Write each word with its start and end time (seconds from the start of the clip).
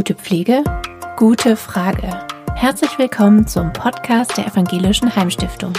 Gute 0.00 0.14
Pflege? 0.14 0.64
Gute 1.16 1.56
Frage. 1.56 2.26
Herzlich 2.54 2.98
willkommen 2.98 3.46
zum 3.46 3.70
Podcast 3.70 4.34
der 4.38 4.46
Evangelischen 4.46 5.14
Heimstiftung. 5.14 5.74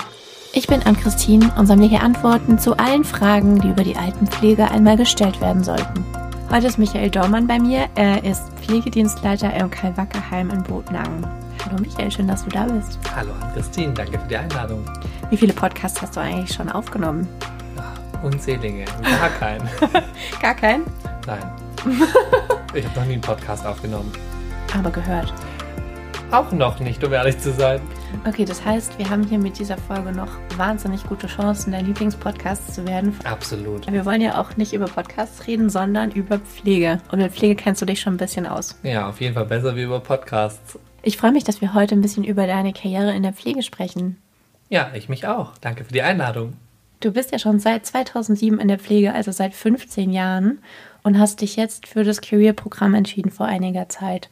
Ich 0.54 0.68
bin 0.68 0.84
Ann-Christine 0.84 1.52
und 1.58 1.66
sammle 1.66 1.88
hier 1.88 2.04
Antworten 2.04 2.60
zu 2.60 2.78
allen 2.78 3.04
Fragen, 3.04 3.60
die 3.60 3.70
über 3.70 3.84
die 3.84 3.96
Altenpflege 3.96 4.70
einmal 4.70 4.96
gestellt 4.96 5.42
werden 5.42 5.64
sollten. 5.64 6.06
Heute 6.52 6.68
ist 6.68 6.78
Michael 6.78 7.10
Dormann 7.10 7.48
bei 7.48 7.58
mir. 7.58 7.90
Er 7.96 8.24
ist 8.24 8.44
Pflegedienstleiter 8.62 9.56
im 9.56 9.72
Karl-Wackerheim 9.72 10.52
in 10.52 10.62
Botnagen. 10.62 11.26
Hallo 11.66 11.82
Michael, 11.82 12.12
schön, 12.12 12.28
dass 12.28 12.44
du 12.44 12.52
da 12.52 12.66
bist. 12.66 13.00
Hallo 13.16 13.32
Ann-Christine, 13.42 13.92
danke 13.92 14.20
für 14.20 14.28
die 14.28 14.38
Einladung. 14.38 14.86
Wie 15.32 15.38
viele 15.38 15.54
Podcasts 15.54 16.00
hast 16.00 16.16
du 16.16 16.20
eigentlich 16.20 16.54
schon 16.54 16.70
aufgenommen? 16.70 17.28
Ach, 17.76 18.24
unzählige, 18.24 18.86
gar 19.02 19.30
keinen. 19.30 19.68
gar 20.40 20.54
keinen? 20.54 20.84
Nein. 21.26 21.42
Ich 22.74 22.86
habe 22.86 22.98
noch 22.98 23.06
nie 23.06 23.14
einen 23.14 23.22
Podcast 23.22 23.66
aufgenommen. 23.66 24.14
Aber 24.74 24.90
gehört. 24.92 25.34
Auch 26.32 26.54
noch 26.54 26.80
nicht, 26.80 27.04
um 27.04 27.12
ehrlich 27.12 27.38
zu 27.38 27.52
sein. 27.52 27.82
Okay, 28.26 28.46
das 28.46 28.64
heißt, 28.64 28.98
wir 28.98 29.10
haben 29.10 29.24
hier 29.24 29.40
mit 29.40 29.60
dieser 29.60 29.78
Folge 29.78 30.14
noch 30.14 30.30
wahnsinnig 30.56 31.04
gute 31.04 31.28
Chancen, 31.28 31.74
dein 31.74 31.86
Lieblingspodcast 31.86 32.74
zu 32.74 32.88
werden. 32.88 33.14
Absolut. 33.26 33.92
Wir 33.92 34.06
wollen 34.06 34.22
ja 34.22 34.40
auch 34.40 34.56
nicht 34.56 34.72
über 34.72 34.86
Podcasts 34.86 35.48
reden, 35.48 35.70
sondern 35.70 36.12
über 36.12 36.40
Pflege. 36.40 37.00
Und 37.12 37.20
mit 37.20 37.34
Pflege 37.34 37.56
kennst 37.56 37.82
du 37.82 37.86
dich 37.86 38.00
schon 38.00 38.14
ein 38.14 38.18
bisschen 38.18 38.48
aus. 38.48 38.80
Ja, 38.84 39.10
auf 39.10 39.20
jeden 39.20 39.34
Fall 39.34 39.46
besser 39.46 39.76
wie 39.76 39.84
über 39.84 40.00
Podcasts. 40.00 40.80
Ich 41.04 41.18
freue 41.18 41.34
mich, 41.34 41.44
dass 41.44 41.60
wir 41.60 41.74
heute 41.74 41.96
ein 41.96 42.02
bisschen 42.02 42.24
über 42.24 42.48
deine 42.48 42.72
Karriere 42.72 43.14
in 43.14 43.24
der 43.24 43.34
Pflege 43.34 43.64
sprechen. 43.64 44.16
Ja, 44.70 44.92
ich 44.94 45.10
mich 45.10 45.28
auch. 45.28 45.58
Danke 45.60 45.84
für 45.84 45.92
die 45.92 46.04
Einladung. 46.04 46.54
Du 47.02 47.12
bist 47.12 47.32
ja 47.32 47.40
schon 47.40 47.60
seit 47.60 47.86
2007 47.86 48.60
in 48.60 48.68
der 48.68 48.78
Pflege, 48.78 49.12
also 49.14 49.32
seit 49.32 49.56
15 49.56 50.14
Jahren 50.14 50.60
und 51.04 51.20
hast 51.20 51.42
dich 51.42 51.56
jetzt 51.56 51.88
für 51.88 52.04
das 52.04 52.22
Career-Programm 52.22 52.94
entschieden 52.94 53.32
vor 53.32 53.46
einiger 53.46 53.90
Zeit. 53.90 54.30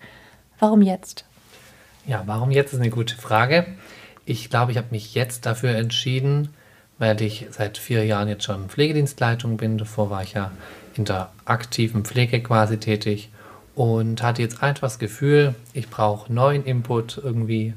Warum 0.60 0.82
jetzt? 0.82 1.26
Ja, 2.06 2.24
warum 2.26 2.52
jetzt 2.52 2.74
ist 2.74 2.80
eine 2.80 2.90
gute 2.90 3.16
Frage. 3.16 3.66
Ich 4.26 4.50
glaube, 4.50 4.72
ich 4.72 4.78
habe 4.78 4.88
mich 4.92 5.16
jetzt 5.16 5.46
dafür 5.46 5.76
entschieden, 5.76 6.50
weil 6.98 7.22
ich 7.22 7.48
seit 7.52 7.78
vier 7.78 8.06
Jahren 8.06 8.28
jetzt 8.28 8.44
schon 8.44 8.70
Pflegedienstleitung 8.70 9.58
bin. 9.58 9.78
Davor 9.78 10.10
war 10.10 10.24
ich 10.24 10.34
ja 10.34 10.52
in 10.96 11.06
der 11.06 11.32
aktiven 11.46 12.04
Pflege 12.04 12.42
quasi 12.42 12.78
tätig 12.78 13.30
und 13.76 14.22
hatte 14.22 14.42
jetzt 14.42 14.62
einfach 14.62 14.88
das 14.88 15.00
Gefühl, 15.00 15.56
ich 15.74 15.90
brauche 15.90 16.32
neuen 16.32 16.66
Input 16.66 17.18
irgendwie, 17.24 17.74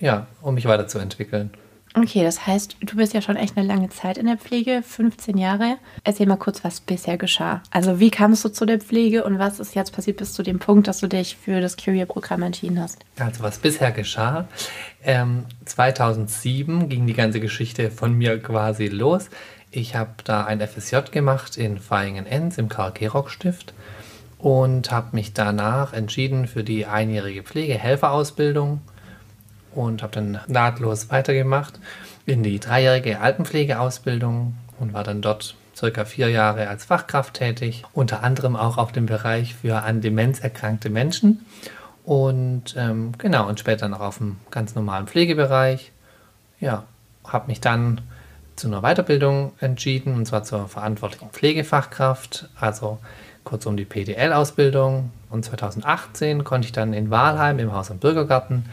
ja, 0.00 0.26
um 0.40 0.54
mich 0.54 0.64
weiterzuentwickeln. 0.64 1.50
Okay, 1.94 2.24
das 2.24 2.46
heißt, 2.46 2.76
du 2.80 2.96
bist 2.96 3.12
ja 3.12 3.20
schon 3.20 3.36
echt 3.36 3.56
eine 3.56 3.66
lange 3.66 3.90
Zeit 3.90 4.16
in 4.16 4.24
der 4.26 4.38
Pflege, 4.38 4.82
15 4.82 5.36
Jahre. 5.36 5.76
Erzähl 6.04 6.26
mal 6.26 6.36
kurz, 6.36 6.64
was 6.64 6.80
bisher 6.80 7.18
geschah. 7.18 7.62
Also 7.70 8.00
wie 8.00 8.10
kamst 8.10 8.44
du 8.44 8.48
zu 8.48 8.64
der 8.64 8.80
Pflege 8.80 9.24
und 9.24 9.38
was 9.38 9.60
ist 9.60 9.74
jetzt 9.74 9.92
passiert 9.92 10.16
bis 10.16 10.32
zu 10.32 10.42
dem 10.42 10.58
Punkt, 10.58 10.88
dass 10.88 11.00
du 11.00 11.06
dich 11.06 11.36
für 11.36 11.60
das 11.60 11.76
Career-Programm 11.76 12.42
entschieden 12.42 12.80
hast? 12.80 13.04
Also 13.18 13.42
was 13.42 13.58
bisher 13.58 13.92
geschah, 13.92 14.48
ähm, 15.04 15.44
2007 15.66 16.88
ging 16.88 17.06
die 17.06 17.12
ganze 17.12 17.40
Geschichte 17.40 17.90
von 17.90 18.14
mir 18.16 18.40
quasi 18.40 18.86
los. 18.86 19.28
Ich 19.70 19.94
habe 19.94 20.14
da 20.24 20.44
ein 20.44 20.60
FSJ 20.66 21.10
gemacht 21.10 21.58
in 21.58 21.78
Vaihingen-Enz 21.78 22.56
im 22.56 22.70
Karl-Gerock-Stift 22.70 23.74
und 24.38 24.90
habe 24.90 25.08
mich 25.12 25.34
danach 25.34 25.92
entschieden 25.92 26.46
für 26.46 26.64
die 26.64 26.86
einjährige 26.86 27.42
Pflegehelferausbildung 27.42 28.80
und 29.74 30.02
habe 30.02 30.12
dann 30.12 30.40
nahtlos 30.46 31.10
weitergemacht 31.10 31.78
in 32.26 32.42
die 32.42 32.60
dreijährige 32.60 33.20
Altenpflegeausbildung 33.20 34.54
und 34.78 34.92
war 34.92 35.04
dann 35.04 35.22
dort 35.22 35.54
circa 35.76 36.04
vier 36.04 36.28
Jahre 36.28 36.68
als 36.68 36.84
Fachkraft 36.84 37.34
tätig, 37.34 37.84
unter 37.92 38.22
anderem 38.22 38.56
auch 38.56 38.78
auf 38.78 38.92
dem 38.92 39.06
Bereich 39.06 39.54
für 39.54 39.82
an 39.82 40.00
Demenz 40.00 40.40
erkrankte 40.40 40.90
Menschen 40.90 41.44
und 42.04 42.74
ähm, 42.76 43.12
genau 43.18 43.48
und 43.48 43.60
später 43.60 43.88
noch 43.88 44.00
auf 44.00 44.18
dem 44.18 44.36
ganz 44.50 44.74
normalen 44.74 45.06
Pflegebereich. 45.06 45.92
Ja, 46.60 46.84
habe 47.26 47.48
mich 47.48 47.60
dann 47.60 48.00
zu 48.56 48.68
einer 48.68 48.82
Weiterbildung 48.82 49.52
entschieden 49.60 50.14
und 50.14 50.26
zwar 50.26 50.44
zur 50.44 50.68
verantwortlichen 50.68 51.30
Pflegefachkraft, 51.30 52.48
also 52.58 52.98
kurzum 53.44 53.76
die 53.76 53.84
PDL-Ausbildung. 53.84 55.10
Und 55.30 55.44
2018 55.44 56.44
konnte 56.44 56.66
ich 56.66 56.72
dann 56.72 56.92
in 56.92 57.10
Wahlheim 57.10 57.58
im 57.58 57.72
Haus- 57.72 57.90
und 57.90 58.00
Bürgergarten 58.00 58.66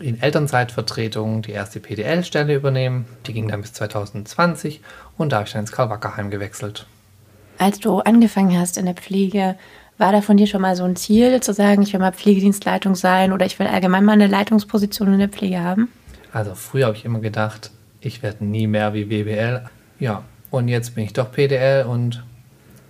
in 0.00 0.20
Elternzeitvertretung 0.20 1.42
die 1.42 1.52
erste 1.52 1.80
PDL-Stelle 1.80 2.54
übernehmen. 2.54 3.06
Die 3.26 3.32
ging 3.32 3.48
dann 3.48 3.60
bis 3.60 3.72
2020 3.74 4.80
und 5.16 5.32
da 5.32 5.36
habe 5.36 5.46
ich 5.46 5.52
dann 5.52 5.62
ins 5.62 5.72
Karl-Wackerheim 5.72 6.30
gewechselt. 6.30 6.86
Als 7.58 7.78
du 7.78 7.98
angefangen 7.98 8.58
hast 8.58 8.78
in 8.78 8.86
der 8.86 8.94
Pflege, 8.94 9.56
war 9.98 10.12
da 10.12 10.22
von 10.22 10.38
dir 10.38 10.46
schon 10.46 10.62
mal 10.62 10.76
so 10.76 10.84
ein 10.84 10.96
Ziel, 10.96 11.40
zu 11.40 11.52
sagen, 11.52 11.82
ich 11.82 11.92
will 11.92 12.00
mal 12.00 12.12
Pflegedienstleitung 12.12 12.94
sein 12.94 13.32
oder 13.32 13.44
ich 13.44 13.58
will 13.58 13.66
allgemein 13.66 14.04
mal 14.04 14.12
eine 14.12 14.28
Leitungsposition 14.28 15.12
in 15.12 15.18
der 15.18 15.28
Pflege 15.28 15.60
haben? 15.60 15.88
Also 16.32 16.54
früher 16.54 16.86
habe 16.86 16.96
ich 16.96 17.04
immer 17.04 17.20
gedacht, 17.20 17.70
ich 18.00 18.22
werde 18.22 18.44
nie 18.44 18.66
mehr 18.66 18.94
wie 18.94 19.04
BBL. 19.04 19.62
Ja, 19.98 20.22
und 20.50 20.68
jetzt 20.68 20.94
bin 20.94 21.04
ich 21.04 21.12
doch 21.12 21.30
PDL 21.30 21.84
und 21.84 22.24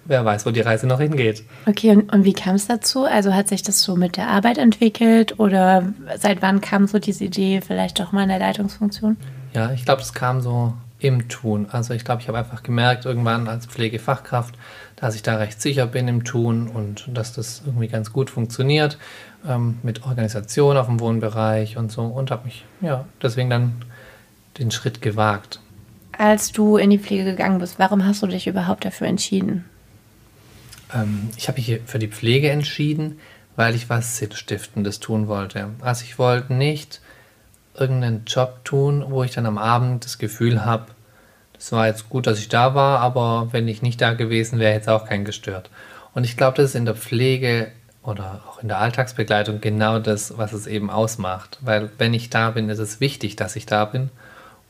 wer 0.05 0.25
weiß, 0.25 0.47
wo 0.47 0.51
die 0.51 0.61
Reise 0.61 0.87
noch 0.87 1.01
hingeht. 1.01 1.45
Okay, 1.67 1.91
und, 1.91 2.13
und 2.13 2.25
wie 2.25 2.33
kam 2.33 2.55
es 2.55 2.67
dazu? 2.67 3.05
Also 3.05 3.35
hat 3.35 3.49
sich 3.49 3.63
das 3.63 3.83
so 3.83 3.97
mit 3.97 4.17
der 4.17 4.29
Arbeit 4.29 4.59
entwickelt 4.59 5.39
oder 5.39 5.93
seit 6.19 6.43
wann 6.43 6.61
kam 6.61 6.87
so 6.87 6.99
diese 6.99 7.25
Idee, 7.25 7.61
vielleicht 7.67 8.01
doch 8.01 8.13
mal 8.13 8.23
in 8.23 8.29
der 8.29 8.39
Leitungsfunktion? 8.39 9.17
Ja, 9.55 9.73
ich 9.73 9.85
glaube, 9.85 10.03
es 10.03 10.13
kam 10.13 10.41
so 10.41 10.75
im 11.01 11.29
Tun. 11.29 11.67
Also 11.71 11.95
ich 11.95 12.05
glaube, 12.05 12.23
ich 12.23 12.29
habe 12.29 12.39
einfach 12.39 12.63
gemerkt, 12.63 13.05
irgendwann 13.05 13.49
als 13.49 13.67
Pflegefachkraft, 13.67 14.55
dass 14.97 15.15
ich 15.15 15.23
da 15.23 15.37
recht 15.37 15.61
sicher 15.61 15.87
bin 15.87 16.09
im 16.09 16.25
Tun 16.25 16.69
und 16.69 17.09
dass 17.15 17.33
das 17.33 17.63
irgendwie 17.65 17.89
ganz 17.89 18.13
gut 18.13 18.31
funktioniert 18.31 18.99
ähm, 19.49 19.79
mit 19.83 20.05
Organisation 20.05 20.77
auf 20.77 20.87
dem 20.87 21.01
Wohnbereich 21.01 21.77
und 21.77 21.91
so 21.91 22.03
und 22.03 22.31
habe 22.31 22.45
mich 22.45 22.65
ja 22.81 23.07
deswegen 23.23 23.51
dann 23.51 23.73
den 24.59 24.71
Schritt 24.71 25.01
gewagt. 25.01 25.61
Als 26.17 26.53
du 26.53 26.77
in 26.77 26.91
die 26.91 26.99
Pflege 26.99 27.25
gegangen 27.25 27.59
bist, 27.59 27.79
warum 27.79 28.05
hast 28.05 28.23
du 28.23 28.27
dich 28.27 28.47
überhaupt 28.47 28.85
dafür 28.85 29.07
entschieden? 29.07 29.65
Ähm, 30.95 31.31
ich 31.37 31.49
habe 31.49 31.61
mich 31.61 31.81
für 31.87 31.99
die 31.99 32.09
Pflege 32.09 32.51
entschieden, 32.51 33.19
weil 33.57 33.75
ich 33.75 33.89
was 33.91 34.17
Sinnstiftendes 34.17 35.01
tun 35.01 35.29
wollte. 35.29 35.71
Also 35.81 36.05
ich 36.05 36.19
wollte 36.19 36.55
nicht 36.55 37.01
irgendeinen 37.75 38.25
Job 38.27 38.65
tun, 38.65 39.05
wo 39.09 39.23
ich 39.23 39.33
dann 39.33 39.47
am 39.47 39.59
Abend 39.59 40.05
das 40.05 40.19
Gefühl 40.19 40.65
habe, 40.65 40.87
das 41.55 41.73
war 41.73 41.87
jetzt 41.87 42.09
gut, 42.09 42.27
dass 42.27 42.39
ich 42.39 42.49
da 42.49 42.75
war, 42.75 43.01
aber 43.01 43.49
wenn 43.53 43.69
ich 43.69 43.83
nicht 43.83 44.01
da 44.01 44.15
gewesen 44.15 44.59
wäre, 44.59 44.73
hätte 44.73 44.83
es 44.85 44.89
auch 44.89 45.05
keinen 45.05 45.27
gestört. 45.27 45.69
Und 46.15 46.25
ich 46.25 46.39
glaube, 46.39 46.57
das 46.57 46.71
ist 46.71 46.75
in 46.75 46.87
der 46.87 46.95
Pflege 46.95 47.71
oder 48.03 48.41
auch 48.49 48.63
in 48.63 48.69
der 48.69 48.79
Alltagsbegleitung 48.79 49.61
genau 49.61 49.99
das, 49.99 50.39
was 50.39 50.55
es 50.55 50.67
eben 50.67 50.89
ausmacht. 50.89 51.59
Weil 51.61 51.91
wenn 51.99 52.15
ich 52.15 52.31
da 52.31 52.51
bin, 52.51 52.71
ist 52.71 52.79
es 52.79 53.01
wichtig, 53.01 53.37
dass 53.37 53.57
ich 53.57 53.67
da 53.67 53.85
bin. 53.85 54.09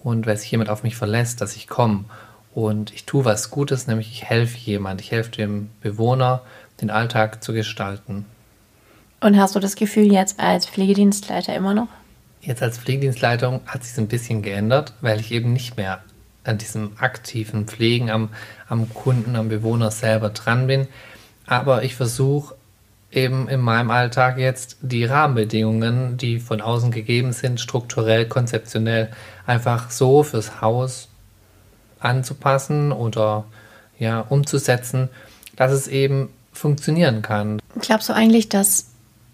Und 0.02 0.26
wenn 0.26 0.37
sich 0.37 0.50
jemand 0.50 0.69
auf 0.69 0.82
mich 0.82 0.97
verlässt, 0.97 1.41
dass 1.41 1.54
ich 1.54 1.69
komme. 1.69 2.06
Und 2.55 2.93
ich 2.93 3.05
tue 3.05 3.25
was 3.25 3.50
Gutes, 3.50 3.87
nämlich 3.87 4.11
ich 4.11 4.25
helfe 4.25 4.59
jemand, 4.59 5.00
ich 5.00 5.12
helfe 5.12 5.31
dem 5.31 5.71
Bewohner, 5.81 6.43
den 6.81 6.91
Alltag 6.91 7.43
zu 7.44 7.53
gestalten. 7.53 8.27
Und 9.21 9.38
hast 9.38 9.55
du 9.55 9.61
das 9.61 9.77
Gefühl 9.77 10.11
jetzt 10.11 10.41
als 10.41 10.66
Pflegedienstleiter 10.66 11.55
immer 11.55 11.75
noch? 11.75 11.88
Jetzt 12.41 12.62
als 12.62 12.78
Pflegedienstleitung 12.78 13.61
hat 13.66 13.84
sich 13.84 13.97
ein 13.99 14.09
bisschen 14.09 14.43
geändert, 14.43 14.94
weil 15.03 15.21
ich 15.21 15.31
eben 15.31 15.53
nicht 15.53 15.77
mehr 15.77 16.03
an 16.43 16.56
diesem 16.56 16.93
aktiven 16.99 17.66
Pflegen 17.66 18.11
am, 18.11 18.31
am 18.67 18.93
Kunden, 18.94 19.37
am 19.37 19.50
Bewohner 19.50 19.91
selber 19.91 20.31
dran 20.31 20.67
bin. 20.67 20.88
Aber 21.47 21.82
ich 21.82 21.94
versuche 21.94 22.55
eben 23.12 23.47
in 23.49 23.61
meinem 23.61 23.91
Alltag 23.91 24.38
jetzt 24.38 24.78
die 24.81 25.05
Rahmenbedingungen, 25.05 26.17
die 26.17 26.41
von 26.41 26.62
außen 26.62 26.91
gegeben 26.91 27.32
sind, 27.32 27.61
strukturell, 27.61 28.27
konzeptionell, 28.27 29.11
einfach 29.47 29.91
so 29.91 30.22
fürs 30.22 30.62
Haus 30.62 31.09
anzupassen 32.00 32.93
oder 32.93 33.44
ja, 33.99 34.21
umzusetzen, 34.21 35.09
dass 35.56 35.73
es 35.73 35.88
eben 35.88 36.31
funktionieren 36.52 37.23
kann. 37.23 37.61
Glaubst 37.81 38.08
du 38.08 38.12
eigentlich, 38.12 38.49
dass 38.49 38.87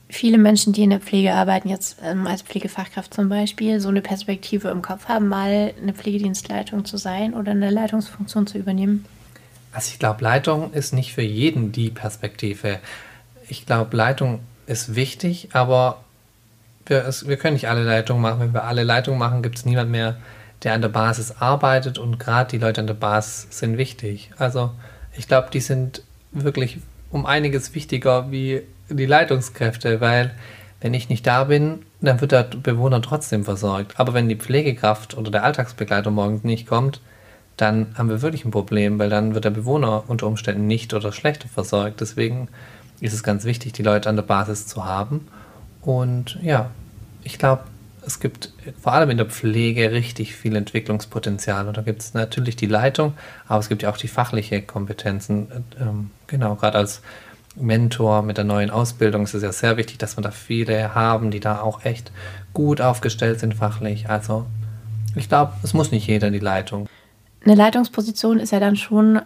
viele 0.08 0.38
Menschen, 0.38 0.72
die 0.72 0.82
in 0.82 0.90
der 0.90 1.00
Pflege 1.00 1.32
arbeiten, 1.32 1.68
jetzt 1.68 1.98
ähm, 2.02 2.26
als 2.26 2.42
Pflegefachkraft 2.42 3.12
zum 3.12 3.28
Beispiel, 3.28 3.80
so 3.80 3.88
eine 3.88 4.02
Perspektive 4.02 4.68
im 4.68 4.82
Kopf 4.82 5.06
haben, 5.06 5.28
mal 5.28 5.72
eine 5.80 5.92
Pflegedienstleitung 5.92 6.84
zu 6.84 6.96
sein 6.96 7.34
oder 7.34 7.52
eine 7.52 7.70
Leitungsfunktion 7.70 8.46
zu 8.46 8.58
übernehmen? 8.58 9.04
Also 9.72 9.90
ich 9.92 9.98
glaube, 9.98 10.22
Leitung 10.22 10.72
ist 10.72 10.92
nicht 10.92 11.12
für 11.12 11.22
jeden 11.22 11.72
die 11.72 11.90
Perspektive. 11.90 12.78
Ich 13.48 13.66
glaube, 13.66 13.96
Leitung 13.96 14.40
ist 14.66 14.94
wichtig, 14.94 15.50
aber 15.52 16.02
wir, 16.86 17.04
es, 17.04 17.28
wir 17.28 17.36
können 17.36 17.54
nicht 17.54 17.68
alle 17.68 17.82
Leitungen 17.82 18.22
machen. 18.22 18.40
Wenn 18.40 18.54
wir 18.54 18.64
alle 18.64 18.84
Leitungen 18.84 19.18
machen, 19.18 19.42
gibt 19.42 19.58
es 19.58 19.64
niemand 19.64 19.90
mehr, 19.90 20.16
der 20.62 20.74
an 20.74 20.82
der 20.82 20.88
Basis 20.88 21.32
arbeitet 21.38 21.98
und 21.98 22.18
gerade 22.18 22.50
die 22.50 22.58
Leute 22.58 22.80
an 22.80 22.86
der 22.86 22.94
Basis 22.94 23.46
sind 23.50 23.78
wichtig. 23.78 24.30
Also 24.38 24.70
ich 25.16 25.28
glaube, 25.28 25.48
die 25.52 25.60
sind 25.60 26.02
wirklich 26.32 26.78
um 27.10 27.26
einiges 27.26 27.74
wichtiger 27.74 28.30
wie 28.30 28.62
die 28.88 29.06
Leitungskräfte, 29.06 30.00
weil 30.00 30.34
wenn 30.80 30.94
ich 30.94 31.08
nicht 31.08 31.26
da 31.26 31.44
bin, 31.44 31.80
dann 32.00 32.20
wird 32.20 32.32
der 32.32 32.44
Bewohner 32.44 33.00
trotzdem 33.00 33.44
versorgt. 33.44 33.98
Aber 33.98 34.14
wenn 34.14 34.28
die 34.28 34.36
Pflegekraft 34.36 35.16
oder 35.16 35.30
der 35.30 35.44
Alltagsbegleiter 35.44 36.10
morgens 36.10 36.44
nicht 36.44 36.66
kommt, 36.66 37.00
dann 37.56 37.94
haben 37.96 38.10
wir 38.10 38.20
wirklich 38.20 38.44
ein 38.44 38.50
Problem, 38.50 38.98
weil 38.98 39.08
dann 39.08 39.34
wird 39.34 39.46
der 39.46 39.50
Bewohner 39.50 40.04
unter 40.08 40.26
Umständen 40.26 40.66
nicht 40.66 40.92
oder 40.92 41.10
schlechter 41.12 41.48
versorgt. 41.48 42.00
Deswegen 42.00 42.48
ist 43.00 43.14
es 43.14 43.22
ganz 43.22 43.44
wichtig, 43.44 43.72
die 43.72 43.82
Leute 43.82 44.08
an 44.08 44.16
der 44.16 44.22
Basis 44.22 44.66
zu 44.66 44.84
haben. 44.84 45.26
Und 45.80 46.38
ja, 46.42 46.70
ich 47.24 47.38
glaube, 47.38 47.62
es 48.06 48.20
gibt 48.20 48.52
vor 48.80 48.92
allem 48.92 49.10
in 49.10 49.16
der 49.16 49.26
Pflege 49.26 49.90
richtig 49.90 50.36
viel 50.36 50.54
Entwicklungspotenzial. 50.54 51.66
Und 51.66 51.76
da 51.76 51.82
gibt 51.82 52.02
es 52.02 52.14
natürlich 52.14 52.54
die 52.54 52.66
Leitung, 52.66 53.14
aber 53.48 53.58
es 53.58 53.68
gibt 53.68 53.82
ja 53.82 53.90
auch 53.90 53.96
die 53.96 54.08
fachliche 54.08 54.62
Kompetenzen. 54.62 55.48
Ähm, 55.80 56.10
genau, 56.28 56.54
gerade 56.54 56.78
als 56.78 57.02
Mentor 57.56 58.22
mit 58.22 58.36
der 58.36 58.44
neuen 58.44 58.70
Ausbildung 58.70 59.24
ist 59.24 59.34
es 59.34 59.42
ja 59.42 59.50
sehr 59.50 59.76
wichtig, 59.76 59.98
dass 59.98 60.16
wir 60.16 60.22
da 60.22 60.30
viele 60.30 60.94
haben, 60.94 61.30
die 61.30 61.40
da 61.40 61.60
auch 61.60 61.84
echt 61.84 62.12
gut 62.52 62.80
aufgestellt 62.80 63.40
sind 63.40 63.54
fachlich. 63.54 64.08
Also 64.08 64.46
ich 65.16 65.28
glaube, 65.28 65.52
es 65.62 65.74
muss 65.74 65.90
nicht 65.90 66.06
jeder 66.06 66.28
in 66.28 66.32
die 66.32 66.38
Leitung. 66.38 66.88
Eine 67.44 67.54
Leitungsposition 67.54 68.38
ist 68.38 68.52
ja 68.52 68.60
dann 68.60 68.76
schon 68.76 69.20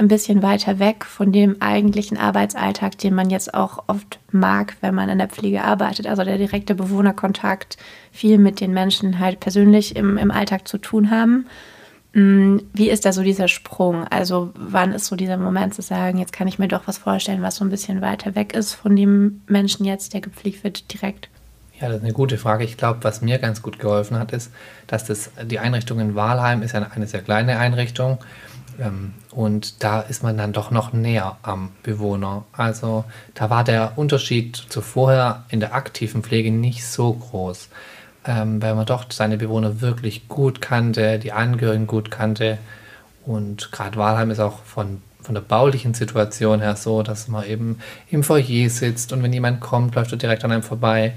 ein 0.00 0.08
bisschen 0.08 0.42
weiter 0.42 0.78
weg 0.78 1.04
von 1.04 1.30
dem 1.30 1.60
eigentlichen 1.60 2.16
Arbeitsalltag, 2.16 2.98
den 2.98 3.14
man 3.14 3.30
jetzt 3.30 3.54
auch 3.54 3.84
oft 3.86 4.18
mag, 4.32 4.76
wenn 4.80 4.94
man 4.94 5.08
in 5.08 5.18
der 5.18 5.28
Pflege 5.28 5.62
arbeitet. 5.62 6.06
Also 6.06 6.24
der 6.24 6.38
direkte 6.38 6.74
Bewohnerkontakt, 6.74 7.76
viel 8.10 8.38
mit 8.38 8.60
den 8.60 8.72
Menschen 8.72 9.18
halt 9.18 9.40
persönlich 9.40 9.94
im, 9.94 10.16
im 10.16 10.30
Alltag 10.30 10.66
zu 10.66 10.78
tun 10.78 11.10
haben. 11.10 11.46
Mm, 12.14 12.58
wie 12.72 12.88
ist 12.90 13.04
da 13.04 13.12
so 13.12 13.22
dieser 13.22 13.46
Sprung? 13.46 14.04
Also 14.08 14.50
wann 14.54 14.92
ist 14.92 15.06
so 15.06 15.16
dieser 15.16 15.36
Moment 15.36 15.74
zu 15.74 15.82
sagen, 15.82 16.18
jetzt 16.18 16.32
kann 16.32 16.48
ich 16.48 16.58
mir 16.58 16.68
doch 16.68 16.86
was 16.86 16.98
vorstellen, 16.98 17.42
was 17.42 17.56
so 17.56 17.64
ein 17.64 17.70
bisschen 17.70 18.00
weiter 18.00 18.34
weg 18.34 18.54
ist 18.54 18.72
von 18.74 18.96
dem 18.96 19.42
Menschen 19.46 19.84
jetzt, 19.84 20.14
der 20.14 20.22
gepflegt 20.22 20.64
wird 20.64 20.92
direkt? 20.92 21.28
Ja, 21.78 21.88
das 21.88 21.98
ist 21.98 22.04
eine 22.04 22.12
gute 22.12 22.36
Frage. 22.36 22.64
Ich 22.64 22.76
glaube, 22.76 23.04
was 23.04 23.22
mir 23.22 23.38
ganz 23.38 23.62
gut 23.62 23.78
geholfen 23.78 24.18
hat, 24.18 24.32
ist, 24.32 24.50
dass 24.86 25.04
das, 25.04 25.30
die 25.44 25.58
Einrichtung 25.58 26.00
in 26.00 26.14
Wahlheim 26.14 26.62
ist 26.62 26.74
eine, 26.74 26.90
eine 26.92 27.06
sehr 27.06 27.22
kleine 27.22 27.58
Einrichtung 27.58 28.12
ähm, 28.12 28.26
und 29.30 29.82
da 29.82 30.00
ist 30.00 30.22
man 30.22 30.38
dann 30.38 30.52
doch 30.52 30.70
noch 30.70 30.92
näher 30.92 31.36
am 31.42 31.70
Bewohner. 31.82 32.44
Also 32.52 33.04
da 33.34 33.50
war 33.50 33.64
der 33.64 33.92
Unterschied 33.96 34.56
zu 34.56 34.80
vorher 34.80 35.44
in 35.48 35.60
der 35.60 35.74
aktiven 35.74 36.22
Pflege 36.22 36.50
nicht 36.50 36.86
so 36.86 37.12
groß, 37.12 37.68
ähm, 38.26 38.62
weil 38.62 38.74
man 38.74 38.86
doch 38.86 39.04
seine 39.10 39.36
Bewohner 39.36 39.80
wirklich 39.80 40.28
gut 40.28 40.60
kannte, 40.60 41.18
die 41.18 41.32
Angehörigen 41.32 41.86
gut 41.86 42.10
kannte 42.10 42.58
und 43.26 43.70
gerade 43.72 43.96
Wahlheim 43.96 44.30
ist 44.30 44.40
auch 44.40 44.62
von 44.64 45.02
von 45.22 45.34
der 45.34 45.42
baulichen 45.42 45.94
Situation 45.94 46.60
her 46.60 46.76
so, 46.76 47.02
dass 47.02 47.28
man 47.28 47.44
eben 47.46 47.78
im 48.10 48.22
Foyer 48.22 48.70
sitzt 48.70 49.12
und 49.12 49.22
wenn 49.22 49.32
jemand 49.32 49.60
kommt, 49.60 49.94
läuft 49.94 50.12
er 50.12 50.18
direkt 50.18 50.44
an 50.44 50.52
einem 50.52 50.62
vorbei. 50.62 51.14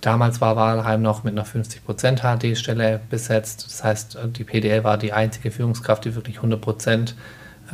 Damals 0.00 0.40
war 0.40 0.56
Wahlheim 0.56 1.02
noch 1.02 1.24
mit 1.24 1.32
einer 1.32 1.46
50% 1.46 2.20
HD-Stelle 2.20 3.00
besetzt. 3.10 3.64
Das 3.66 3.82
heißt, 3.82 4.18
die 4.36 4.44
PDL 4.44 4.84
war 4.84 4.96
die 4.96 5.12
einzige 5.12 5.50
Führungskraft, 5.50 6.04
die 6.04 6.14
wirklich 6.14 6.38
100% 6.38 7.14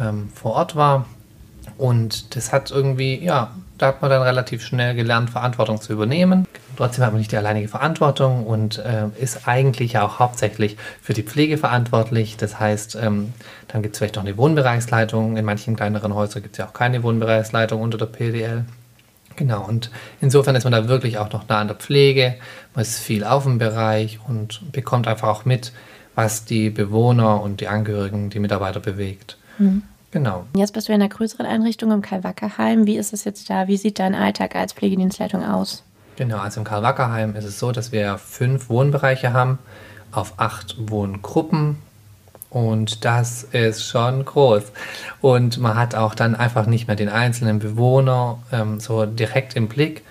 ähm, 0.01 0.31
vor 0.35 0.53
Ort 0.53 0.77
war. 0.77 1.07
Und 1.77 2.37
das 2.37 2.53
hat 2.53 2.71
irgendwie, 2.71 3.23
ja, 3.23 3.51
da 3.79 3.89
hat 3.89 4.03
man 4.03 4.11
dann 4.11 4.23
relativ 4.23 4.63
schnell 4.63 4.95
gelernt, 4.95 5.31
Verantwortung 5.31 5.81
zu 5.81 5.93
übernehmen. 5.93 6.47
Trotzdem 6.77 7.05
hat 7.05 7.13
man 7.13 7.19
nicht 7.19 7.33
die 7.33 7.37
alleinige 7.37 7.69
Verantwortung 7.69 8.47
und 8.47 8.79
äh, 8.79 9.09
ist 9.21 9.49
eigentlich 9.49 9.99
auch 9.99 10.19
hauptsächlich 10.19 10.77
für 11.01 11.13
die 11.13 11.23
Pflege 11.23 11.59
verantwortlich. 11.59 12.37
Das 12.37 12.61
heißt, 12.61 12.97
ähm, 13.01 13.33
dann 13.69 13.83
gibt 13.83 13.95
es 13.95 13.99
vielleicht 13.99 14.17
noch 14.17 14.25
eine 14.25 14.37
Wohnbereichsleitung. 14.37 15.37
In 15.37 15.45
manchen 15.45 15.77
kleineren 15.77 16.15
Häusern 16.15 16.43
gibt 16.43 16.55
es 16.55 16.59
ja 16.59 16.67
auch 16.67 16.73
keine 16.73 17.03
Wohnbereichsleitung 17.03 17.81
unter 17.81 17.99
der 17.99 18.07
PDL. 18.07 18.65
Genau, 19.37 19.65
und 19.67 19.91
insofern 20.21 20.55
ist 20.55 20.65
man 20.65 20.73
da 20.73 20.89
wirklich 20.89 21.19
auch 21.19 21.33
noch 21.33 21.49
nah 21.49 21.61
an 21.61 21.69
der 21.69 21.77
Pflege, 21.77 22.37
man 22.75 22.83
ist 22.83 22.99
viel 22.99 23.25
auf 23.25 23.45
dem 23.45 23.59
Bereich 23.59 24.21
und 24.29 24.71
bekommt 24.73 25.09
einfach 25.09 25.29
auch 25.29 25.45
mit, 25.45 25.73
was 26.15 26.45
die 26.45 26.71
Bewohner 26.71 27.43
und 27.43 27.61
die 27.61 27.69
Angehörigen, 27.69 28.31
die 28.31 28.39
Mitarbeiter 28.39 28.81
bewegt. 28.81 29.37
Mhm. 29.59 29.83
Genau. 30.13 30.45
Jetzt 30.55 30.73
bist 30.73 30.89
du 30.89 30.93
in 30.93 31.03
einer 31.03 31.09
größeren 31.09 31.45
Einrichtung 31.45 31.91
im 31.91 32.01
Karl-Wacker-Heim. 32.01 32.87
Wie 32.87 32.97
ist 32.97 33.13
es 33.13 33.25
jetzt 33.25 33.51
da? 33.51 33.67
Wie 33.67 33.77
sieht 33.77 33.99
dein 33.99 34.15
Alltag 34.15 34.55
als 34.55 34.73
Pflegedienstleitung 34.73 35.45
aus? 35.45 35.83
Genau, 36.15 36.39
also 36.39 36.61
im 36.61 36.65
Karl-Wacker-Heim 36.65 37.35
ist 37.35 37.45
es 37.45 37.59
so, 37.59 37.73
dass 37.73 37.91
wir 37.91 38.19
fünf 38.19 38.69
Wohnbereiche 38.69 39.33
haben 39.33 39.59
auf 40.13 40.35
acht 40.37 40.77
Wohngruppen 40.79 41.79
und 42.55 43.05
das 43.05 43.43
ist 43.43 43.85
schon 43.85 44.25
groß. 44.25 44.63
Und 45.21 45.59
man 45.59 45.77
hat 45.77 45.97
auch 45.97 46.15
dann 46.15 46.37
einfach 46.37 46.67
nicht 46.67 46.87
mehr 46.87 46.95
den 46.95 47.09
einzelnen 47.09 47.59
Bewohner 47.59 48.39
ähm, 48.53 48.79
so 48.79 49.07
direkt 49.07 49.57
im 49.57 49.67
Blick. 49.67 50.05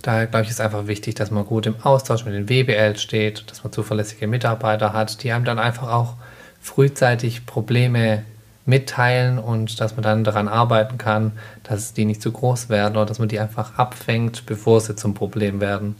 Da 0.00 0.24
glaube 0.24 0.44
ich, 0.44 0.50
ist 0.50 0.62
einfach 0.62 0.86
wichtig, 0.86 1.16
dass 1.16 1.30
man 1.30 1.44
gut 1.44 1.66
im 1.66 1.76
Austausch 1.82 2.24
mit 2.24 2.32
den 2.32 2.48
WBL 2.48 2.96
steht, 2.96 3.44
dass 3.50 3.62
man 3.62 3.74
zuverlässige 3.74 4.26
Mitarbeiter 4.26 4.94
hat, 4.94 5.22
die 5.22 5.32
einem 5.32 5.44
dann 5.44 5.58
einfach 5.58 5.92
auch 5.92 6.14
frühzeitig 6.62 7.44
Probleme 7.44 8.24
mitteilen 8.64 9.38
und 9.38 9.78
dass 9.78 9.94
man 9.94 10.02
dann 10.02 10.24
daran 10.24 10.48
arbeiten 10.48 10.96
kann, 10.96 11.32
dass 11.62 11.92
die 11.92 12.06
nicht 12.06 12.22
zu 12.22 12.32
groß 12.32 12.70
werden 12.70 12.96
oder 12.96 13.06
dass 13.06 13.18
man 13.18 13.28
die 13.28 13.38
einfach 13.38 13.76
abfängt, 13.76 14.46
bevor 14.46 14.80
sie 14.80 14.96
zum 14.96 15.12
Problem 15.12 15.60
werden. 15.60 15.96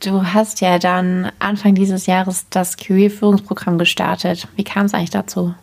Du 0.00 0.22
hast 0.22 0.60
ja 0.60 0.78
dann 0.78 1.30
Anfang 1.38 1.74
dieses 1.74 2.06
Jahres 2.06 2.46
das 2.50 2.76
Career-Führungsprogramm 2.76 3.78
gestartet. 3.78 4.48
Wie 4.56 4.64
kam 4.64 4.86
es 4.86 4.94
eigentlich 4.94 5.10
dazu? 5.10 5.54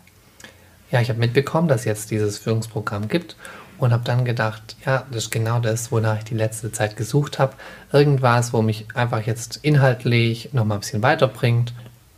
Ja, 0.90 1.00
ich 1.00 1.08
habe 1.08 1.18
mitbekommen, 1.18 1.68
dass 1.68 1.80
es 1.80 1.86
jetzt 1.86 2.10
dieses 2.10 2.38
Führungsprogramm 2.38 3.08
gibt 3.08 3.36
und 3.78 3.92
habe 3.92 4.04
dann 4.04 4.24
gedacht, 4.24 4.76
ja, 4.84 5.04
das 5.10 5.24
ist 5.24 5.30
genau 5.30 5.58
das, 5.58 5.90
wonach 5.90 6.18
ich 6.18 6.24
die 6.24 6.34
letzte 6.34 6.70
Zeit 6.70 6.96
gesucht 6.96 7.38
habe. 7.38 7.54
Irgendwas, 7.92 8.52
wo 8.52 8.62
mich 8.62 8.86
einfach 8.94 9.26
jetzt 9.26 9.58
inhaltlich 9.62 10.50
nochmal 10.52 10.78
ein 10.78 10.80
bisschen 10.80 11.02
weiterbringt, 11.02 11.72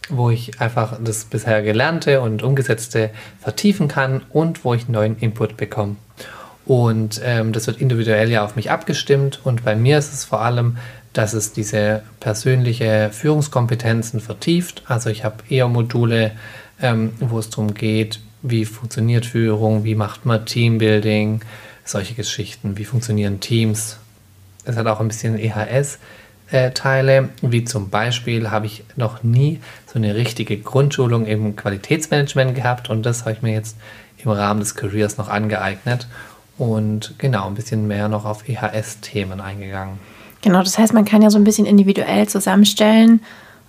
wo 0.09 0.29
ich 0.31 0.61
einfach 0.61 0.99
das 1.03 1.25
bisher 1.25 1.63
Gelernte 1.63 2.21
und 2.21 2.43
Umgesetzte 2.43 3.11
vertiefen 3.41 3.89
kann 3.89 4.23
und 4.31 4.65
wo 4.65 4.75
ich 4.75 4.89
neuen 4.89 5.17
Input 5.19 5.57
bekomme. 5.57 5.97
Und 6.67 7.21
ähm, 7.25 7.53
das 7.53 7.67
wird 7.67 7.81
individuell 7.81 8.31
ja 8.31 8.45
auf 8.45 8.57
mich 8.57 8.71
abgestimmt 8.71 9.41
und 9.45 9.65
bei 9.65 9.77
mir 9.77 9.99
ist 9.99 10.13
es 10.13 10.25
vor 10.25 10.41
allem 10.41 10.79
dass 11.15 11.33
es 11.33 11.53
diese 11.53 12.03
persönliche 12.21 13.09
Führungskompetenzen 13.13 14.21
vertieft. 14.21 14.83
Also 14.87 15.09
ich 15.09 15.25
habe 15.25 15.37
eher 15.49 15.69
Module, 15.69 16.33
ähm, 16.83 17.13
wo 17.21 17.39
es 17.39 17.49
darum 17.51 17.73
geht, 17.73 18.21
wie 18.43 18.67
funktioniert 18.67 19.25
Führung, 19.25 19.85
wie 19.85 19.95
macht 19.95 20.27
man 20.27 20.45
Teambuilding, 20.45 21.41
solche 21.85 22.15
Geschichten, 22.15 22.77
wie 22.77 22.85
funktionieren 22.85 23.41
Teams. 23.41 23.99
Es 24.65 24.77
hat 24.77 24.87
auch 24.87 25.01
ein 25.01 25.09
bisschen 25.09 25.39
EHS-Teile, 25.39 27.17
äh, 27.17 27.29
wie 27.43 27.65
zum 27.65 27.91
Beispiel 27.91 28.51
habe 28.51 28.67
ich 28.67 28.85
noch 28.97 29.23
nie 29.23 29.61
so 29.87 29.99
eine 29.99 30.15
richtige 30.17 30.59
Grundschulung 30.59 31.27
im 31.27 31.55
Qualitätsmanagement 31.55 32.55
gehabt 32.55 32.91
und 32.91 33.07
das 33.07 33.21
habe 33.21 33.33
ich 33.33 33.43
mir 33.43 33.53
jetzt 33.53 33.77
im 34.19 34.31
Rahmen 34.31 34.61
des 34.61 34.75
Careers 34.75 35.17
noch 35.17 35.29
angeeignet 35.29 36.09
und 36.59 37.15
genau 37.19 37.47
ein 37.47 37.55
bisschen 37.55 37.87
mehr 37.87 38.09
noch 38.09 38.25
auf 38.25 38.49
EHS-Themen 38.49 39.41
eingegangen. 39.41 39.99
Genau, 40.44 40.63
das 40.63 40.79
heißt, 40.79 40.93
man 40.93 41.06
kann 41.06 41.22
ja 41.22 41.31
so 41.31 41.39
ein 41.39 41.44
bisschen 41.44 41.65
individuell 41.65 42.29
zusammenstellen. 42.29 43.22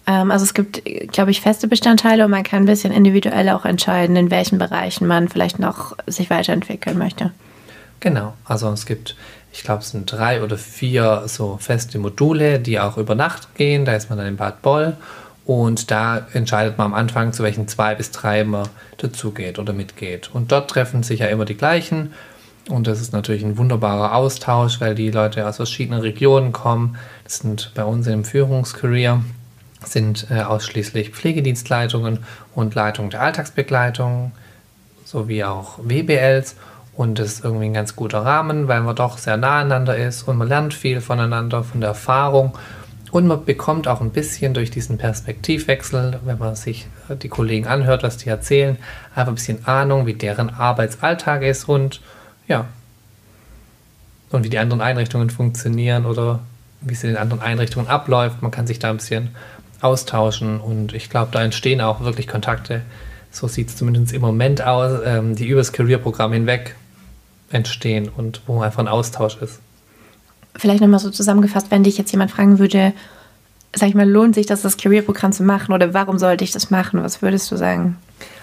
Ähm, 0.06 0.30
also 0.30 0.44
es 0.44 0.54
gibt, 0.54 0.84
glaube 1.14 1.32
ich, 1.32 1.40
feste 1.40 1.70
Bestandteile 1.70 2.26
und 2.26 2.32
man 2.32 2.44
kann 2.44 2.64
ein 2.64 2.66
bisschen 2.66 2.92
individuell 2.92 3.48
auch 3.48 3.64
entscheiden, 3.64 4.18
in 4.18 4.30
welchen 4.30 4.58
Bereichen 4.58 5.08
man 5.08 5.30
vielleicht 5.30 5.58
noch 5.58 5.96
sich 6.06 6.30
weiterentwickeln 6.30 6.98
möchte. 6.98 7.32
Genau, 8.02 8.34
also 8.44 8.70
es 8.74 8.86
gibt, 8.86 9.16
ich 9.54 9.64
glaube, 9.64 9.84
es 9.84 9.92
sind 9.92 10.12
drei 10.12 10.44
oder 10.44 10.58
vier 10.58 11.24
so 11.28 11.58
feste 11.62 11.98
Module, 11.98 12.60
die 12.60 12.78
auch 12.78 12.98
über 12.98 13.16
Nacht 13.16 13.56
gehen. 13.56 13.86
Da 13.86 13.94
ist 13.94 14.10
man 14.10 14.18
dann 14.18 14.28
in 14.28 14.36
Bad 14.36 14.62
Boll 14.62 14.98
und 15.46 15.92
da 15.92 16.28
entscheidet 16.34 16.78
man 16.78 16.88
am 16.88 16.94
Anfang, 16.94 17.32
zu 17.32 17.42
welchen 17.42 17.70
zwei 17.70 17.96
bis 17.96 18.12
drei 18.12 18.44
man 18.44 18.68
dazugeht 18.98 19.60
oder 19.60 19.72
mitgeht. 19.72 20.30
Und 20.34 20.52
dort 20.52 20.70
treffen 20.70 21.04
sich 21.04 21.22
ja 21.22 21.28
immer 21.28 21.46
die 21.46 21.56
gleichen 21.56 22.12
und 22.70 22.88
das 22.88 23.00
ist 23.00 23.14
natürlich 23.14 23.44
ein 23.44 23.58
wunderbarer 23.58 24.16
Austausch, 24.16 24.82
weil 24.82 24.96
die 24.96 25.12
Leute 25.12 25.48
aus 25.48 25.58
verschiedenen 25.58 26.02
Regionen 26.02 26.52
kommen. 26.52 26.98
Das 27.24 27.38
sind 27.38 27.72
bei 27.76 27.84
uns 27.84 28.08
im 28.08 28.26
Führungscareer 28.26 29.22
sind 29.84 30.28
äh, 30.32 30.42
ausschließlich 30.42 31.12
Pflegedienstleitungen 31.12 32.20
und 32.56 32.74
Leitung 32.74 33.12
der 33.12 33.22
Alltagsbegleitung 33.22 34.32
sowie 35.04 35.44
auch 35.44 35.78
WBLs. 35.84 36.56
Und 36.96 37.20
das 37.20 37.34
ist 37.34 37.44
irgendwie 37.44 37.66
ein 37.66 37.74
ganz 37.74 37.96
guter 37.96 38.20
Rahmen, 38.20 38.68
weil 38.68 38.82
man 38.82 38.96
doch 38.96 39.18
sehr 39.18 39.38
nah 39.38 39.60
aneinander 39.60 39.98
ist 39.98 40.24
und 40.24 40.38
man 40.38 40.48
lernt 40.48 40.74
viel 40.74 41.02
voneinander, 41.02 41.64
von 41.64 41.82
der 41.82 41.90
Erfahrung. 41.90 42.58
Und 43.12 43.28
man 43.28 43.46
bekommt 43.46 43.88
auch 43.88 44.02
ein 44.02 44.12
bisschen 44.12 44.54
durch 44.54 44.72
diesen 44.72 44.98
Perspektivwechsel, 44.98 46.20
wenn 46.26 46.40
man 46.40 46.56
sich 46.56 46.88
äh, 47.10 47.16
die 47.16 47.30
Kollegen 47.30 47.68
anhört, 47.68 48.04
was 48.04 48.18
die 48.18 48.30
erzählen, 48.30 48.78
einfach 49.14 49.32
ein 49.32 49.36
bisschen 49.36 49.66
Ahnung, 49.66 50.06
wie 50.06 50.16
deren 50.16 50.50
Arbeitsalltag 50.50 51.44
ist 51.44 51.70
und 51.70 52.02
ja. 52.48 52.66
Und 54.32 54.44
wie 54.44 54.50
die 54.50 54.58
anderen 54.58 54.82
Einrichtungen 54.82 55.30
funktionieren 55.30 56.06
oder 56.06 56.40
wie 56.82 56.94
es 56.94 57.04
in 57.04 57.10
den 57.10 57.18
anderen 57.18 57.42
Einrichtungen 57.42 57.88
abläuft. 57.88 58.42
Man 58.42 58.52
kann 58.52 58.68
sich 58.68 58.80
da 58.80 58.90
ein 58.90 58.98
bisschen 58.98 59.30
austauschen 59.82 60.60
und 60.60 60.94
ich 60.94 61.10
glaube, 61.10 61.30
da 61.32 61.44
entstehen 61.44 61.82
auch 61.82 62.02
wirklich 62.02 62.28
Kontakte. 62.28 62.82
So 63.32 63.48
sieht 63.48 63.70
es 63.70 63.78
zumindest 63.78 64.14
im 64.14 64.22
Moment 64.22 64.62
aus, 64.62 65.02
ähm, 65.06 65.36
die 65.36 65.48
übers 65.48 65.74
Career-Programm 65.74 66.34
hinweg 66.34 66.76
entstehen 67.52 68.10
und 68.10 68.42
wo 68.48 68.62
einfach 68.62 68.80
ein 68.80 68.88
Austausch 68.88 69.38
ist. 69.42 69.60
Vielleicht 70.56 70.82
nochmal 70.82 71.00
so 71.00 71.10
zusammengefasst, 71.10 71.70
wenn 71.70 71.84
dich 71.84 71.98
jetzt 71.98 72.12
jemand 72.12 72.32
fragen 72.32 72.60
würde, 72.60 72.94
sag 73.74 73.90
ich 73.90 73.96
mal, 73.96 74.10
lohnt 74.10 74.36
sich 74.36 74.46
das, 74.46 74.62
das 74.62 74.78
Career-Programm 74.78 75.34
zu 75.34 75.44
machen 75.44 75.74
oder 75.74 75.94
warum 75.94 76.18
sollte 76.18 76.44
ich 76.44 76.52
das 76.52 76.72
machen? 76.72 77.04
Was 77.04 77.22
würdest 77.22 77.52
du 77.52 77.58
sagen? 77.58 77.98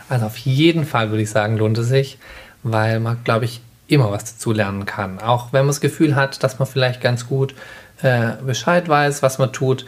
Also 0.09 0.27
auf 0.27 0.37
jeden 0.37 0.85
Fall 0.85 1.11
würde 1.11 1.23
ich 1.23 1.31
sagen, 1.31 1.57
lohnt 1.57 1.79
es 1.79 1.89
sich, 1.89 2.19
weil 2.63 3.01
man, 3.01 3.25
glaube 3.25 3.47
ich, 3.47 3.63
immer 3.93 4.11
was 4.11 4.25
dazu 4.25 4.53
lernen 4.53 4.87
kann. 4.87 5.19
Auch 5.21 5.53
wenn 5.53 5.61
man 5.61 5.69
das 5.69 5.81
Gefühl 5.81 6.17
hat, 6.17 6.43
dass 6.43 6.59
man 6.59 6.67
vielleicht 6.67 7.01
ganz 7.01 7.27
gut 7.27 7.55
äh, 8.01 8.33
Bescheid 8.45 8.89
weiß, 8.89 9.23
was 9.23 9.39
man 9.39 9.53
tut. 9.53 9.85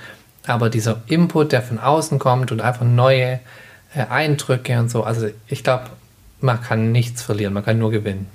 Aber 0.46 0.68
dieser 0.68 1.02
Input, 1.06 1.52
der 1.52 1.62
von 1.62 1.78
außen 1.78 2.18
kommt 2.18 2.52
und 2.52 2.60
einfach 2.60 2.84
neue 2.84 3.40
äh, 3.94 4.06
Eindrücke 4.10 4.78
und 4.78 4.90
so, 4.90 5.04
also 5.04 5.28
ich 5.48 5.64
glaube, 5.64 5.84
man 6.40 6.60
kann 6.60 6.92
nichts 6.92 7.22
verlieren, 7.22 7.54
man 7.54 7.64
kann 7.64 7.78
nur 7.78 7.90
gewinnen. 7.90 8.26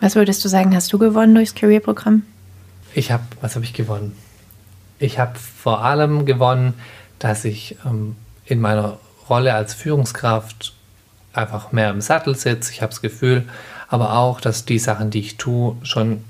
Was 0.00 0.16
würdest 0.16 0.44
du 0.44 0.48
sagen, 0.48 0.74
hast 0.74 0.92
du 0.92 0.98
gewonnen 0.98 1.34
durchs 1.34 1.54
Career-Programm? 1.54 2.22
Ich 2.94 3.10
habe, 3.10 3.22
was 3.40 3.54
habe 3.54 3.64
ich 3.64 3.72
gewonnen? 3.72 4.16
Ich 4.98 5.18
habe 5.18 5.38
vor 5.38 5.82
allem 5.82 6.26
gewonnen, 6.26 6.74
dass 7.18 7.44
ich 7.46 7.76
ähm, 7.86 8.16
in 8.44 8.60
meiner 8.60 8.98
Rolle 9.30 9.54
als 9.54 9.72
Führungskraft 9.72 10.74
einfach 11.32 11.72
mehr 11.72 11.90
im 11.90 12.02
Sattel 12.02 12.36
sitze. 12.36 12.70
Ich 12.70 12.82
habe 12.82 12.90
das 12.90 13.00
Gefühl, 13.00 13.44
aber 13.88 14.16
auch, 14.16 14.40
dass 14.40 14.64
die 14.64 14.78
Sachen, 14.78 15.10
die 15.10 15.20
ich 15.20 15.36
tue, 15.36 15.76
schon 15.82 16.24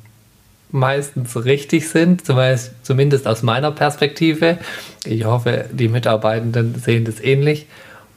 meistens 0.71 1.37
richtig 1.45 1.89
sind, 1.89 2.25
zumindest 2.83 3.27
aus 3.29 3.43
meiner 3.43 3.71
Perspektive. 3.71 4.59
Ich 5.05 5.25
hoffe, 5.25 5.67
die 5.73 5.89
Mitarbeitenden 5.89 6.75
sehen 6.75 7.05
das 7.05 7.21
ähnlich. 7.21 7.67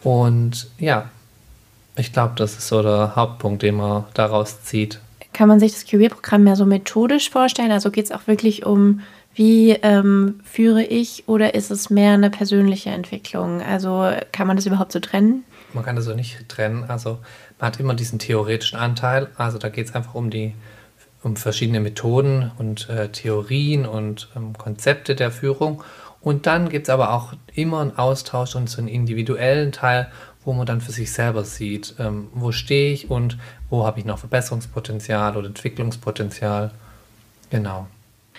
Und 0.04 0.68
ja, 0.80 1.10
ich 1.96 2.14
glaube, 2.14 2.34
das 2.36 2.58
ist 2.58 2.68
so 2.68 2.82
der 2.82 3.16
Hauptpunkt, 3.16 3.62
den 3.62 3.76
man 3.76 4.06
daraus 4.14 4.64
zieht. 4.64 5.00
Kann 5.34 5.48
man 5.48 5.60
sich 5.60 5.74
das 5.74 5.86
QB-Programm 5.86 6.44
mehr 6.44 6.56
so 6.56 6.66
methodisch 6.66 7.30
vorstellen? 7.30 7.72
Also 7.72 7.92
geht 7.92 8.06
es 8.06 8.12
auch 8.12 8.26
wirklich 8.26 8.66
um, 8.66 9.02
wie 9.36 9.72
ähm, 9.84 10.40
führe 10.44 10.84
ich 10.84 11.26
oder 11.28 11.54
ist 11.54 11.70
es 11.70 11.92
mehr 11.92 12.14
eine 12.14 12.32
persönliche 12.32 12.90
Entwicklung? 12.90 13.62
Also 13.62 14.12
kann 14.32 14.48
man 14.48 14.56
das 14.56 14.66
überhaupt 14.66 14.92
so 14.92 15.00
trennen? 15.00 15.44
Man 15.74 15.84
kann 15.84 15.96
das 15.96 16.06
so 16.06 16.14
nicht 16.14 16.48
trennen. 16.50 16.86
Also 16.86 17.20
man 17.60 17.68
hat 17.68 17.80
immer 17.80 17.94
diesen 17.94 18.20
theoretischen 18.20 18.80
Anteil. 18.80 19.30
Also 19.36 19.58
da 19.58 19.70
geht 19.70 19.88
es 19.88 19.96
einfach 19.96 20.16
um 20.16 20.30
die 20.30 20.54
um 21.24 21.36
verschiedene 21.36 21.80
Methoden 21.80 22.52
und 22.58 22.90
äh, 22.90 23.10
Theorien 23.10 23.86
und 23.86 24.30
ähm, 24.36 24.58
Konzepte 24.58 25.16
der 25.16 25.32
Führung. 25.32 25.84
Und 26.22 26.46
dann 26.46 26.70
gibt 26.70 26.88
es 26.88 26.90
aber 26.90 27.14
auch 27.14 27.34
immer 27.54 27.82
einen 27.82 27.98
Austausch 27.98 28.56
und 28.56 28.70
so 28.70 28.80
einen 28.80 28.88
individuellen 28.88 29.72
Teil, 29.72 30.12
wo 30.44 30.54
man 30.54 30.66
dann 30.66 30.82
für 30.82 30.92
sich 30.92 31.12
selber 31.12 31.44
sieht, 31.44 31.96
ähm, 32.00 32.30
wo 32.34 32.52
stehe 32.52 32.94
ich 32.94 33.10
und 33.10 33.38
wo 33.70 33.86
habe 33.86 34.00
ich 34.00 34.06
noch 34.06 34.20
Verbesserungspotenzial 34.20 35.36
oder 35.36 35.48
Entwicklungspotenzial. 35.48 36.72
Genau. 37.50 37.88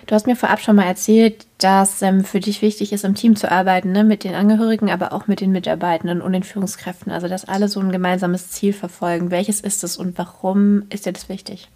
Du 0.07 0.15
hast 0.15 0.27
mir 0.27 0.37
vorab 0.37 0.61
schon 0.61 0.77
mal 0.77 0.85
erzählt, 0.85 1.47
dass 1.59 2.03
ähm, 2.03 2.25
für 2.25 2.41
dich 2.41 2.63
wichtig 2.63 2.93
ist, 2.93 3.05
im 3.05 3.15
Team 3.15 3.37
zu 3.37 3.51
arbeiten, 3.51 3.93
ne? 3.93 4.05
mit 4.05 4.25
den 4.25 4.35
Angehörigen, 4.35 4.91
aber 4.91 5.13
auch 5.13 5.27
mit 5.27 5.41
den 5.41 5.53
Mitarbeitenden 5.53 6.21
und 6.23 6.33
den 6.33 6.45
Führungskräften. 6.45 7.13
Also, 7.13 7.29
dass 7.29 7.47
alle 7.47 7.69
so 7.69 7.81
ein 7.81 7.93
gemeinsames 7.93 8.51
Ziel 8.51 8.73
verfolgen. 8.73 9.31
Welches 9.31 9.61
ist 9.61 9.85
es 9.85 9.97
und 9.97 10.17
warum 10.17 10.85
ist 10.91 11.07
dir 11.07 11.13
das 11.13 11.29
wichtig? 11.29 11.69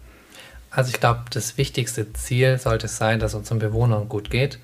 Also, 0.71 0.89
ich 0.89 0.99
glaube, 0.99 1.21
das 1.31 1.57
wichtigste 1.57 2.11
Ziel 2.13 2.57
sollte 2.57 2.87
es 2.87 2.97
sein, 2.97 3.19
dass 3.19 3.35
unseren 3.35 3.59
Bewohnern 3.59 4.09
gut 4.09 4.29
geht. 4.29 4.59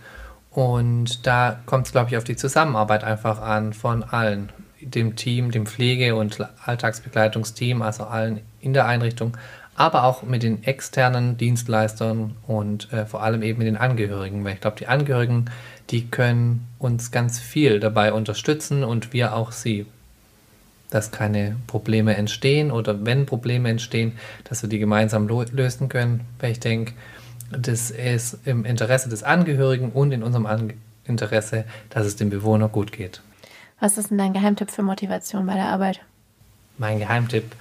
Und 0.51 1.27
da 1.27 1.59
kommt 1.65 1.85
es, 1.85 1.91
glaube 1.91 2.09
ich, 2.09 2.17
auf 2.17 2.23
die 2.23 2.35
Zusammenarbeit 2.35 3.03
einfach 3.03 3.41
an 3.41 3.73
von 3.73 4.03
allen. 4.03 4.49
Dem 4.81 5.17
Team, 5.17 5.51
dem 5.51 5.65
Pflege- 5.65 6.15
und 6.15 6.37
Alltagsbegleitungsteam, 6.65 7.81
also 7.81 8.05
allen 8.05 8.39
in 8.61 8.73
der 8.73 8.85
Einrichtung, 8.85 9.37
aber 9.79 10.03
auch 10.03 10.23
mit 10.23 10.43
den 10.43 10.61
externen 10.65 11.37
Dienstleistern 11.37 12.35
und 12.45 12.91
äh, 12.91 13.05
vor 13.05 13.23
allem 13.23 13.41
eben 13.41 13.59
mit 13.59 13.67
den 13.67 13.77
Angehörigen. 13.77 14.43
Weil 14.43 14.55
ich 14.55 14.59
glaube, 14.59 14.75
die 14.77 14.87
Angehörigen, 14.87 15.45
die 15.89 16.07
können 16.07 16.67
uns 16.79 17.11
ganz 17.11 17.39
viel 17.39 17.79
dabei 17.79 18.11
unterstützen 18.11 18.83
und 18.83 19.13
wir 19.13 19.33
auch 19.33 19.53
sie. 19.53 19.85
Dass 20.89 21.11
keine 21.11 21.55
Probleme 21.65 22.17
entstehen 22.17 22.71
oder 22.71 23.05
wenn 23.05 23.25
Probleme 23.25 23.69
entstehen, 23.69 24.17
dass 24.43 24.61
wir 24.63 24.69
die 24.69 24.79
gemeinsam 24.79 25.29
lösen 25.29 25.87
können. 25.87 26.25
Weil 26.39 26.51
ich 26.51 26.59
denke, 26.59 26.91
das 27.49 27.89
ist 27.89 28.39
im 28.45 28.65
Interesse 28.65 29.07
des 29.07 29.23
Angehörigen 29.23 29.93
und 29.93 30.11
in 30.11 30.23
unserem 30.23 30.45
An 30.45 30.73
Interesse, 31.05 31.63
dass 31.89 32.05
es 32.05 32.17
dem 32.17 32.29
Bewohner 32.29 32.67
gut 32.67 32.91
geht. 32.91 33.21
Was 33.79 33.97
ist 33.97 34.09
denn 34.09 34.17
dein 34.17 34.33
Geheimtipp 34.33 34.71
für 34.71 34.83
Motivation 34.83 35.45
bei 35.45 35.53
der 35.53 35.67
Arbeit? 35.67 36.01
Mein 36.79 36.99
Geheimtipp 36.99 37.55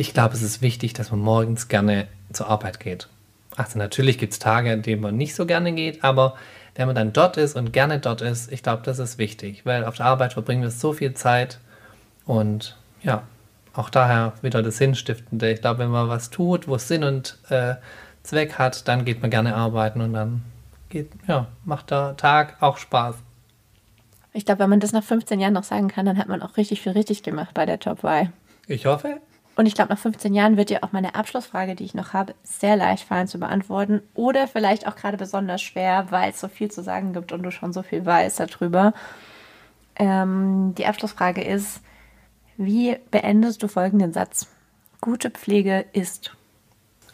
ich 0.00 0.14
glaube, 0.14 0.32
es 0.32 0.40
ist 0.40 0.62
wichtig, 0.62 0.94
dass 0.94 1.10
man 1.10 1.20
morgens 1.20 1.68
gerne 1.68 2.08
zur 2.32 2.48
Arbeit 2.48 2.80
geht. 2.80 3.06
Also 3.54 3.78
natürlich 3.78 4.16
gibt 4.16 4.32
es 4.32 4.38
Tage, 4.38 4.72
an 4.72 4.80
denen 4.80 5.02
man 5.02 5.14
nicht 5.14 5.34
so 5.34 5.44
gerne 5.44 5.74
geht, 5.74 6.02
aber 6.02 6.36
wenn 6.74 6.86
man 6.86 6.96
dann 6.96 7.12
dort 7.12 7.36
ist 7.36 7.54
und 7.54 7.74
gerne 7.74 7.98
dort 7.98 8.22
ist, 8.22 8.50
ich 8.50 8.62
glaube, 8.62 8.82
das 8.82 8.98
ist 8.98 9.18
wichtig, 9.18 9.66
weil 9.66 9.84
auf 9.84 9.96
der 9.96 10.06
Arbeit 10.06 10.32
verbringen 10.32 10.62
wir 10.62 10.70
so 10.70 10.94
viel 10.94 11.12
Zeit 11.12 11.58
und 12.24 12.78
ja, 13.02 13.24
auch 13.74 13.90
daher 13.90 14.32
wieder 14.40 14.62
das 14.62 14.78
Sinnstiftende. 14.78 15.50
Ich 15.52 15.60
glaube, 15.60 15.80
wenn 15.80 15.90
man 15.90 16.08
was 16.08 16.30
tut, 16.30 16.66
wo 16.66 16.76
es 16.76 16.88
Sinn 16.88 17.04
und 17.04 17.36
äh, 17.50 17.74
Zweck 18.22 18.54
hat, 18.58 18.88
dann 18.88 19.04
geht 19.04 19.20
man 19.20 19.30
gerne 19.30 19.54
arbeiten 19.54 20.00
und 20.00 20.14
dann 20.14 20.40
geht, 20.88 21.10
ja, 21.28 21.46
macht 21.66 21.90
der 21.90 22.16
Tag 22.16 22.56
auch 22.62 22.78
Spaß. 22.78 23.16
Ich 24.32 24.46
glaube, 24.46 24.60
wenn 24.60 24.70
man 24.70 24.80
das 24.80 24.92
nach 24.92 25.04
15 25.04 25.40
Jahren 25.40 25.52
noch 25.52 25.64
sagen 25.64 25.88
kann, 25.88 26.06
dann 26.06 26.16
hat 26.16 26.28
man 26.28 26.40
auch 26.40 26.56
richtig 26.56 26.80
viel 26.80 26.92
richtig 26.92 27.22
gemacht 27.22 27.52
bei 27.52 27.66
der 27.66 27.78
Y. 27.86 28.32
Ich 28.70 28.86
hoffe. 28.86 29.20
Und 29.56 29.66
ich 29.66 29.74
glaube, 29.74 29.90
nach 29.90 29.98
15 29.98 30.32
Jahren 30.32 30.56
wird 30.56 30.70
dir 30.70 30.84
auch 30.84 30.92
meine 30.92 31.16
Abschlussfrage, 31.16 31.74
die 31.74 31.84
ich 31.84 31.94
noch 31.94 32.12
habe, 32.12 32.34
sehr 32.44 32.76
leicht 32.76 33.06
fallen 33.06 33.26
zu 33.26 33.38
beantworten. 33.38 34.00
Oder 34.14 34.46
vielleicht 34.46 34.86
auch 34.86 34.94
gerade 34.94 35.16
besonders 35.16 35.60
schwer, 35.60 36.06
weil 36.10 36.30
es 36.30 36.40
so 36.40 36.46
viel 36.46 36.70
zu 36.70 36.82
sagen 36.82 37.12
gibt 37.12 37.32
und 37.32 37.42
du 37.42 37.50
schon 37.50 37.72
so 37.72 37.82
viel 37.82 38.06
weißt 38.06 38.38
darüber. 38.38 38.94
Ähm, 39.96 40.74
die 40.78 40.86
Abschlussfrage 40.86 41.42
ist, 41.42 41.80
wie 42.56 42.96
beendest 43.10 43.62
du 43.62 43.68
folgenden 43.68 44.12
Satz? 44.12 44.46
Gute 45.00 45.30
Pflege 45.30 45.84
ist. 45.92 46.36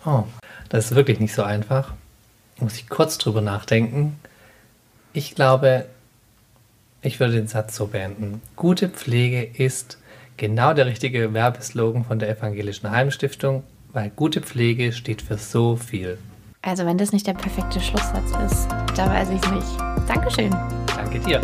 Oh, 0.05 0.25
das 0.69 0.91
ist 0.91 0.95
wirklich 0.95 1.21
nicht 1.21 1.35
so 1.35 1.43
einfach. 1.43 1.95
Muss 2.59 2.75
ich 2.77 2.91
kurz 2.91 3.17
drüber 3.17 3.41
nachdenken. 3.41 4.21
Ich 5.15 5.35
glaube, 5.35 5.87
ich 7.01 7.19
würde 7.19 7.33
den 7.33 7.49
Satz 7.49 7.77
so 7.77 7.87
beenden. 7.87 8.43
Gute 8.57 8.91
Pflege 8.91 9.43
ist 9.43 9.99
Genau 10.37 10.75
der 10.75 10.87
richtige 10.87 11.33
Werbeslogan 11.33 12.05
von 12.05 12.19
der 12.19 12.29
Evangelischen 12.29 12.91
Heimstiftung, 12.91 13.63
weil 13.93 14.11
gute 14.11 14.43
Pflege 14.43 14.93
steht 14.93 15.23
für 15.23 15.39
so 15.39 15.77
viel. 15.77 16.19
Also 16.63 16.85
wenn 16.85 16.99
das 16.99 17.13
nicht 17.13 17.27
der 17.27 17.35
perfekte 17.35 17.81
Schlusssatz 17.81 18.31
ist, 18.53 18.69
da 18.97 19.07
weiß 19.07 19.31
ich 19.31 19.43
es 19.43 19.51
nicht. 19.51 19.81
Dankeschön. 20.09 20.51
Danke 20.95 21.21
dir. 21.21 21.41